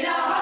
Get 0.00 0.08
up! 0.08 0.39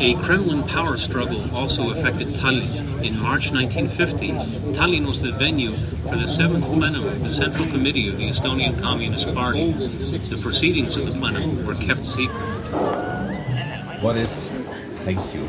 A 0.00 0.14
Kremlin 0.24 0.64
power 0.64 0.96
struggle 0.96 1.54
also 1.54 1.90
affected 1.90 2.28
Tallinn. 2.28 3.04
In 3.04 3.20
March 3.20 3.52
1950, 3.52 4.30
Tallinn 4.76 5.06
was 5.06 5.22
the 5.22 5.30
venue 5.30 5.72
for 5.72 6.16
the 6.16 6.26
seventh 6.26 6.64
plenum 6.64 7.06
of 7.06 7.22
the 7.22 7.30
Central 7.30 7.68
Committee 7.68 8.08
of 8.08 8.16
the 8.16 8.28
Estonian 8.28 8.80
Communist 8.82 9.32
Party. 9.32 9.72
The 9.72 10.38
proceedings 10.42 10.96
of 10.96 11.12
the 11.12 11.18
plenum 11.18 11.64
were 11.64 11.76
kept 11.76 12.04
secret. 12.04 12.34
What 14.00 14.16
is 14.16 14.50
thank 15.04 15.18
you? 15.34 15.42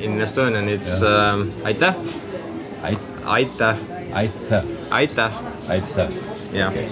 In 0.00 0.18
Estonian 0.20 0.68
it's 0.68 1.02
yeah. 1.02 1.32
um, 1.32 1.52
aitäh. 1.64 3.15
Aitäh. 3.26 3.76
aitäh. 4.12 4.64
aitäh. 4.90 5.32
aitäh. 5.68 6.08
Yeah. 6.52 6.70
okay.. 6.70 6.88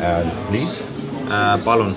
And 0.00 0.30
please 0.48 0.82
uh,? 1.28 1.58
palun. 1.64 1.94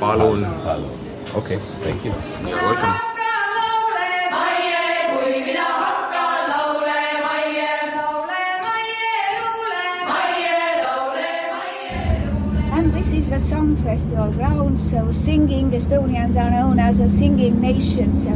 palun. 0.00 0.46
palun. 0.64 1.00
Okay, 1.34 1.58
thank 1.58 2.04
you. 2.04 2.12
You're 2.46 2.62
welcome. 2.62 2.94
And 12.72 12.92
this 12.92 13.12
is 13.12 13.28
the 13.28 13.38
Song 13.38 13.76
Festival 13.76 14.32
ground, 14.32 14.78
so 14.78 15.10
singing, 15.12 15.70
Estonians 15.70 16.36
are 16.36 16.50
known 16.50 16.78
as 16.78 17.00
a 17.00 17.08
singing 17.08 17.60
nation, 17.60 18.14
so 18.14 18.30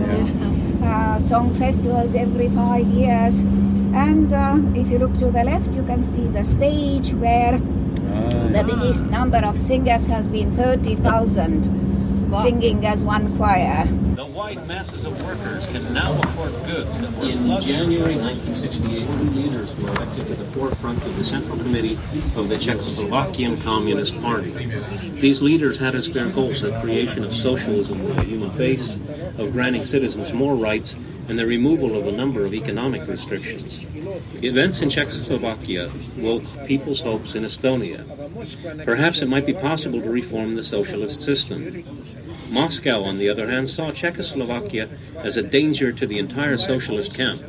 uh, 0.85 1.19
song 1.19 1.55
festivals 1.55 2.15
every 2.15 2.49
five 2.51 2.87
years. 2.87 3.45
And 3.94 4.32
uh, 4.32 4.59
if 4.75 4.88
you 4.88 4.99
look 4.99 5.15
to 5.19 5.31
the 5.31 5.44
left, 5.44 5.77
you 5.77 5.84
can 5.84 6.03
see 6.03 6.27
the 6.27 6.43
stage 6.43 7.12
where 7.15 7.55
ah, 7.55 8.49
the 8.50 8.65
biggest 8.66 9.06
number 9.06 9.38
of 9.38 9.56
singers 9.56 10.06
has 10.06 10.27
been 10.27 10.56
30,000 10.56 11.84
singing 12.43 12.84
as 12.84 13.05
one 13.05 13.37
choir. 13.37 13.87
The 14.15 14.27
wide 14.27 14.66
masses 14.66 15.05
of 15.05 15.15
workers 15.25 15.66
can 15.66 15.93
now 15.93 16.21
afford 16.22 16.53
goods 16.66 17.00
that 17.00 17.12
were 17.12 17.27
In 17.27 17.60
January 17.60 18.16
1968, 18.16 19.06
two 19.06 19.12
leaders 19.31 19.75
were 19.77 19.91
elected 19.91 20.26
to 20.26 20.34
the 20.34 20.44
forefront 20.47 21.03
of 21.05 21.16
the 21.16 21.25
Central 21.25 21.56
Committee 21.56 21.94
of 22.34 22.49
the 22.49 22.56
Czechoslovakian 22.56 23.62
Communist 23.62 24.21
Party. 24.21 24.50
These 25.21 25.43
leaders 25.43 25.78
had 25.78 25.94
as 25.94 26.11
their 26.11 26.28
goals 26.28 26.62
the 26.62 26.72
creation 26.81 27.22
of 27.22 27.32
socialism 27.32 28.03
with 28.05 28.19
a 28.19 28.25
human 28.25 28.50
face, 28.50 28.97
of 29.38 29.53
granting 29.53 29.84
citizens 29.84 30.32
more 30.32 30.56
rights, 30.56 30.97
and 31.29 31.39
the 31.39 31.47
removal 31.47 31.97
of 31.97 32.07
a 32.07 32.12
number 32.12 32.45
of 32.45 32.53
economic 32.53 33.07
restrictions. 33.07 33.87
Events 34.43 34.83
in 34.83 34.91
Czechoslovakia 34.91 35.91
woke 36.19 36.45
people's 36.67 37.01
hopes 37.01 37.35
in 37.35 37.45
Estonia. 37.45 38.05
Perhaps 38.85 39.23
it 39.23 39.29
might 39.29 39.47
be 39.47 39.55
possible 39.55 40.01
to 40.01 40.11
reform 40.11 40.55
the 40.55 40.62
socialist 40.62 41.23
system. 41.23 41.85
Moscow, 42.51 43.03
on 43.03 43.19
the 43.19 43.29
other 43.29 43.49
hand, 43.49 43.69
saw 43.69 43.91
Czechoslovakia 43.91 44.89
as 45.17 45.37
a 45.37 45.43
danger 45.43 45.93
to 45.93 46.07
the 46.07 46.19
entire 46.19 46.57
socialist 46.57 47.15
camp 47.15 47.43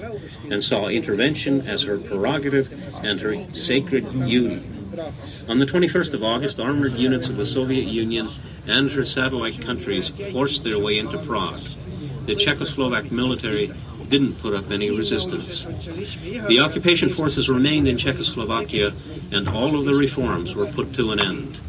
and 0.50 0.63
saw 0.63 0.88
intervention 0.88 1.68
as 1.68 1.84
her 1.84 1.97
prerogative 1.97 2.72
and 3.03 3.19
her 3.22 3.36
sacred 3.53 4.12
duty. 4.25 4.63
On 5.50 5.59
the 5.59 5.66
21st 5.66 6.13
of 6.13 6.24
August, 6.24 6.59
armored 6.59 6.94
units 6.94 7.30
of 7.30 7.38
the 7.38 7.46
Soviet 7.46 7.86
Union 7.86 8.30
and 8.66 8.92
her 8.92 9.06
satellite 9.06 9.62
countries 9.62 10.09
forced 10.31 10.63
their 10.63 10.80
way 10.80 10.97
into 10.97 11.18
Prague. 11.18 11.59
The 12.25 12.36
Czechoslovak 12.36 13.12
military 13.12 13.72
didn't 14.09 14.40
put 14.40 14.53
up 14.53 14.72
any 14.72 14.90
resistance. 14.90 15.66
The 15.66 16.59
occupation 16.59 17.09
forces 17.09 17.50
remained 17.50 17.88
in 17.88 17.97
Czechoslovakia, 17.97 18.94
and 19.31 19.47
all 19.50 19.78
of 19.78 19.86
the 19.86 19.94
reforms 19.94 20.56
were 20.56 20.66
put 20.66 20.94
to 20.95 21.12
an 21.12 21.19
end. 21.19 21.60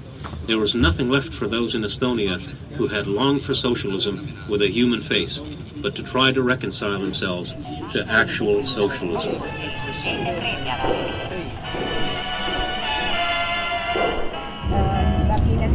There 0.47 0.59
was 0.59 0.75
nothing 0.75 1.11
left 1.11 1.33
for 1.33 1.47
those 1.47 1.75
in 1.75 1.83
Estonia 1.83 2.41
who 2.77 2.87
had 2.87 3.07
longed 3.07 3.43
for 3.43 3.53
socialism 3.53 4.29
with 4.49 4.63
a 4.63 4.69
human 4.69 5.01
face, 5.01 5.41
but 5.77 5.95
to 5.97 6.03
try 6.03 6.33
to 6.33 6.43
reconcile 6.43 7.01
themselves 7.01 7.53
to 7.93 8.07
actual 8.09 8.63
socialism. 8.63 9.35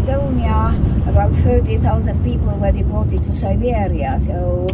Estonia, 0.02 0.74
about 1.08 1.32
30,000 1.32 2.24
people 2.24 2.58
were 2.58 2.72
deported 2.72 3.22
to 3.22 3.36
Siberia. 3.36 4.20
So, 4.20 4.66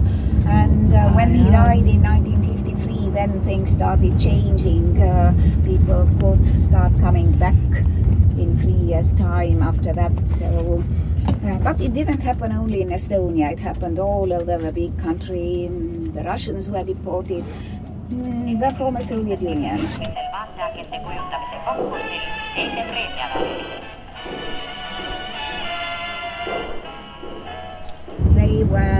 and 0.47 0.93
uh, 0.93 1.09
when 1.09 1.35
he 1.35 1.43
died 1.51 1.85
in 1.85 2.01
1953, 2.01 3.09
then 3.09 3.43
things 3.43 3.71
started 3.71 4.17
changing. 4.17 5.01
Uh, 5.01 5.33
people 5.65 6.09
could 6.21 6.45
start 6.57 6.97
coming 6.99 7.33
back 7.33 7.55
in 8.39 8.57
three 8.61 8.87
years' 8.87 9.11
time 9.13 9.61
after 9.61 9.91
that. 9.91 10.29
So, 10.29 10.81
uh, 11.43 11.57
but 11.57 11.81
it 11.81 11.93
didn't 11.93 12.21
happen 12.21 12.53
only 12.53 12.81
in 12.81 12.89
Estonia. 12.89 13.51
It 13.51 13.59
happened 13.59 13.99
all 13.99 14.31
over 14.31 14.57
the 14.57 14.71
big 14.71 14.97
country. 14.97 15.69
The 16.13 16.23
Russians 16.23 16.69
were 16.69 16.83
deported. 16.83 17.43
Mm, 18.11 18.61
the 18.61 18.73
former 18.77 19.01
Soviet 19.01 19.41
Union. 19.41 19.85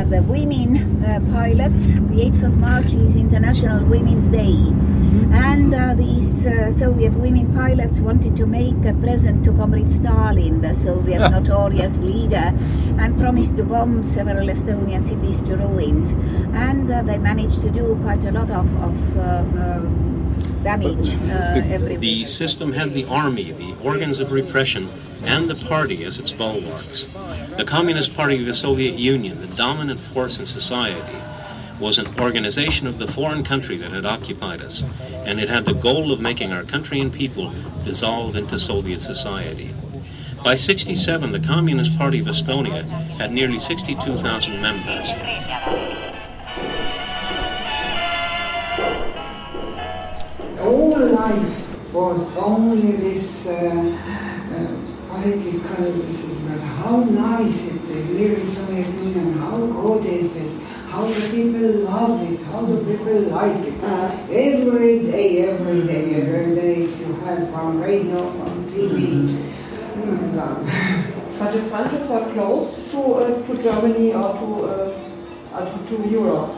The 0.09 0.23
women 0.23 1.03
uh, 1.03 1.19
pilots. 1.33 1.93
The 1.93 2.29
8th 2.29 2.43
of 2.43 2.57
March 2.57 2.93
is 2.93 3.15
International 3.15 3.85
Women's 3.85 4.29
Day. 4.29 4.53
Mm-hmm. 4.53 5.33
And 5.33 5.73
uh, 5.73 5.93
these 5.95 6.45
uh, 6.45 6.71
Soviet 6.71 7.13
women 7.13 7.53
pilots 7.53 7.99
wanted 7.99 8.35
to 8.37 8.45
make 8.45 8.85
a 8.85 8.93
present 8.93 9.43
to 9.45 9.51
Comrade 9.51 9.91
Stalin, 9.91 10.61
the 10.61 10.73
Soviet 10.73 11.29
notorious 11.31 11.99
leader, 11.99 12.53
and 12.97 13.17
promised 13.19 13.55
to 13.57 13.63
bomb 13.63 14.03
several 14.03 14.47
Estonian 14.47 15.03
cities 15.03 15.41
to 15.41 15.57
ruins. 15.57 16.11
And 16.53 16.89
uh, 16.89 17.01
they 17.03 17.17
managed 17.17 17.61
to 17.61 17.69
do 17.69 17.97
quite 18.03 18.23
a 18.23 18.31
lot 18.31 18.49
of, 18.49 18.65
of 18.81 19.17
uh, 19.17 19.81
damage 20.63 21.11
the, 21.11 21.97
the 21.99 22.25
system 22.25 22.73
had 22.73 22.93
the 22.93 23.05
army, 23.05 23.51
the 23.51 23.75
organs 23.83 24.19
of 24.19 24.31
repression, 24.31 24.89
and 25.23 25.49
the 25.49 25.67
party 25.67 26.03
as 26.03 26.19
its 26.19 26.31
bulwarks. 26.31 27.05
The 27.57 27.65
Communist 27.65 28.15
Party 28.15 28.39
of 28.39 28.45
the 28.45 28.53
Soviet 28.53 28.95
Union, 28.95 29.41
the 29.41 29.55
dominant 29.55 29.99
force 29.99 30.39
in 30.39 30.45
society, 30.45 31.17
was 31.79 31.97
an 31.97 32.19
organization 32.19 32.87
of 32.87 32.97
the 32.97 33.07
foreign 33.07 33.43
country 33.43 33.77
that 33.77 33.91
had 33.91 34.05
occupied 34.05 34.61
us, 34.61 34.83
and 35.25 35.39
it 35.39 35.49
had 35.49 35.65
the 35.65 35.73
goal 35.73 36.11
of 36.11 36.19
making 36.19 36.51
our 36.51 36.63
country 36.63 36.99
and 36.99 37.13
people 37.13 37.53
dissolve 37.83 38.35
into 38.35 38.57
Soviet 38.57 39.01
society. 39.01 39.73
By 40.43 40.55
67, 40.55 41.31
the 41.31 41.39
Communist 41.39 41.97
Party 41.97 42.19
of 42.19 42.27
Estonia 42.27 42.83
had 43.19 43.31
nearly 43.31 43.59
62,000 43.59 44.61
members. 44.61 45.11
All 50.59 51.09
life 51.09 51.93
was 51.93 52.35
only 52.37 52.91
this 52.93 53.47
uh, 53.47 53.97
uh, 54.51 54.96
political, 55.21 55.91
but 56.47 56.59
how 56.59 57.03
nice 57.03 57.67
it 57.67 57.81
is, 57.89 58.09
live 58.09 58.39
in 58.39 58.47
Soviet 58.47 59.03
Union, 59.03 59.33
how 59.39 59.57
good 59.57 60.05
is 60.05 60.35
it? 60.37 60.67
how 60.97 61.05
the 61.05 61.29
people 61.29 61.69
love 61.85 62.21
it, 62.31 62.41
how 62.45 62.61
the 62.61 62.77
people 62.77 63.19
like 63.29 63.57
it. 63.67 63.83
Uh, 63.83 64.09
every 64.31 64.99
day, 65.01 65.43
every 65.43 65.81
day, 65.85 66.15
every 66.15 66.55
day 66.55 66.75
you 66.85 67.13
have 67.25 67.53
on 67.53 67.79
radio, 67.79 68.27
on 68.41 68.65
TV. 68.71 69.27
Mm-hmm. 69.27 70.39
Oh 70.39 71.35
but 71.39 71.51
the 71.51 71.61
frontiers 71.69 72.07
were 72.09 72.25
closed 72.33 72.89
to, 72.91 72.99
uh, 72.99 73.45
to 73.45 73.61
Germany 73.61 74.13
or 74.13 74.33
to, 74.39 74.47
uh, 75.53 75.65
to, 75.65 75.97
to 75.97 76.09
Europe. 76.09 76.49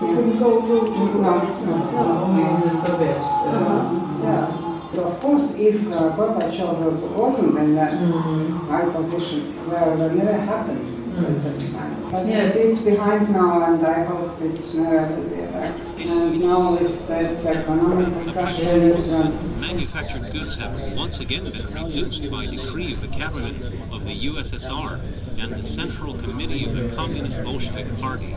You 0.00 0.08
yeah. 0.08 0.14
couldn't 0.16 0.38
go 0.38 0.60
to, 0.60 0.76
to 0.92 1.02
no, 1.22 1.38
no, 1.64 1.76
no, 1.92 2.24
only 2.24 2.68
the 2.68 2.76
Soviet. 2.76 3.22
Uh, 3.22 4.20
yeah. 4.22 4.65
Of 4.94 5.20
course, 5.20 5.52
if 5.54 5.86
uh, 5.92 6.16
Gorbachev 6.16 7.16
wasn't 7.16 7.58
in 7.58 7.74
that 7.74 7.92
mm-hmm. 7.92 8.56
high 8.68 8.90
position, 8.90 9.54
well, 9.68 9.96
that 9.96 10.14
never 10.14 10.32
happened. 10.32 10.96
Mm. 11.16 12.10
But 12.10 12.26
yes. 12.26 12.54
it's 12.54 12.82
behind 12.82 13.30
now, 13.30 13.64
and 13.64 13.84
I 13.86 14.04
hope 14.04 14.40
it's 14.42 14.74
never 14.74 15.08
to 15.08 15.22
be 15.22 15.40
back. 15.46 15.74
And 15.98 16.40
now 16.40 16.76
it's, 16.76 17.08
it's 17.08 17.46
economic 17.46 18.34
pressures. 18.34 19.10
Manufactured 19.58 20.30
goods 20.30 20.56
have 20.56 20.92
once 20.92 21.20
again 21.20 21.50
been 21.50 21.66
reduced 21.72 22.30
by 22.30 22.46
decree 22.46 22.92
of 22.92 23.00
the 23.00 23.08
cabinet 23.08 23.56
of 23.90 24.04
the 24.04 24.14
USSR 24.14 25.00
and 25.38 25.54
the 25.54 25.64
Central 25.64 26.14
Committee 26.18 26.66
of 26.66 26.74
the 26.74 26.94
Communist 26.94 27.42
Bolshevik 27.42 27.98
Party. 27.98 28.36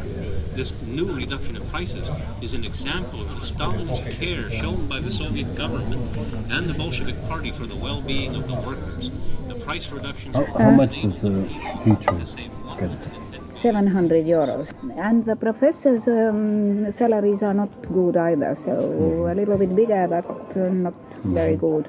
This 0.60 0.76
new 0.82 1.06
reduction 1.06 1.56
in 1.56 1.66
prices 1.70 2.12
is 2.42 2.54
an 2.54 2.66
example 2.66 3.22
of 3.22 3.30
the 3.34 3.40
Stalinist 3.40 4.04
care 4.20 4.52
shown 4.52 4.88
by 4.88 5.00
the 5.00 5.10
Soviet 5.10 5.56
government 5.56 6.04
and 6.52 6.68
the 6.70 6.74
Bolshevik 6.74 7.16
Party 7.30 7.50
for 7.50 7.66
the 7.66 7.78
well-being 7.78 8.36
of 8.36 8.46
the 8.46 8.56
workers. 8.56 9.10
The 9.48 9.56
price 9.56 9.90
reductions. 9.90 10.36
How, 10.36 10.44
how 10.44 10.72
much 10.72 11.02
does 11.02 11.24
a 11.24 11.48
teacher 11.82 12.12
get? 12.12 13.54
700 13.54 14.26
euros. 14.26 14.68
And 14.98 15.24
the 15.24 15.38
professors' 15.38 16.10
um, 16.10 16.92
salaries 16.92 17.42
are 17.42 17.54
not 17.54 17.72
good 17.94 18.18
either, 18.18 18.54
so 18.58 19.30
a 19.32 19.34
little 19.34 19.58
bit 19.58 19.74
bigger, 19.74 20.08
but 20.10 20.58
uh, 20.58 20.68
not 20.68 20.94
very 21.24 21.56
good. 21.56 21.88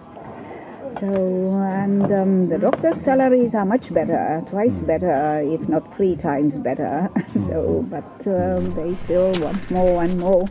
So, 0.99 1.07
and 1.07 2.13
um, 2.13 2.49
the 2.49 2.59
doctors' 2.59 3.01
salaries 3.01 3.55
are 3.55 3.65
much 3.65 3.93
better, 3.93 4.43
twice 4.49 4.83
better, 4.83 5.41
if 5.41 5.69
not 5.69 5.97
three 5.97 6.17
times 6.17 6.59
better. 6.59 7.09
so, 7.37 7.87
but 7.89 8.27
um, 8.27 8.71
they 8.71 8.95
still 8.95 9.33
want 9.41 9.71
more 9.71 10.03
and 10.03 10.19
more. 10.19 10.47